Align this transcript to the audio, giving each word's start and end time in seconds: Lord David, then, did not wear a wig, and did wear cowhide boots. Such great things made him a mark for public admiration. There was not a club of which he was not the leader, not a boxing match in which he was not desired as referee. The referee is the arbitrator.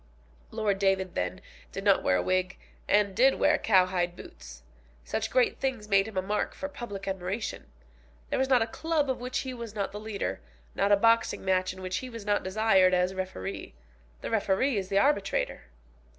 Lord 0.49 0.79
David, 0.79 1.13
then, 1.13 1.41
did 1.71 1.83
not 1.83 2.01
wear 2.01 2.15
a 2.17 2.23
wig, 2.23 2.57
and 2.87 3.15
did 3.15 3.35
wear 3.35 3.59
cowhide 3.59 4.15
boots. 4.15 4.63
Such 5.03 5.29
great 5.29 5.59
things 5.59 5.87
made 5.87 6.07
him 6.07 6.17
a 6.17 6.23
mark 6.23 6.55
for 6.55 6.67
public 6.67 7.07
admiration. 7.07 7.67
There 8.31 8.39
was 8.39 8.49
not 8.49 8.63
a 8.63 8.65
club 8.65 9.11
of 9.11 9.21
which 9.21 9.41
he 9.41 9.53
was 9.53 9.75
not 9.75 9.91
the 9.91 9.99
leader, 9.99 10.41
not 10.73 10.91
a 10.91 10.97
boxing 10.97 11.45
match 11.45 11.71
in 11.71 11.83
which 11.83 11.97
he 11.97 12.09
was 12.09 12.25
not 12.25 12.41
desired 12.41 12.95
as 12.95 13.13
referee. 13.13 13.75
The 14.21 14.31
referee 14.31 14.75
is 14.75 14.89
the 14.89 14.97
arbitrator. 14.97 15.65